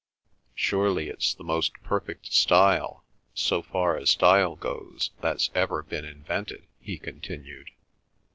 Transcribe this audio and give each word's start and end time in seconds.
"Surely 0.55 1.09
it's 1.09 1.35
the 1.35 1.43
most 1.43 1.73
perfect 1.83 2.33
style, 2.33 3.03
so 3.35 3.61
far 3.61 3.95
as 3.97 4.09
style 4.09 4.55
goes, 4.55 5.11
that's 5.21 5.51
ever 5.53 5.83
been 5.83 6.05
invented," 6.05 6.65
he 6.79 6.97
continued. 6.97 7.69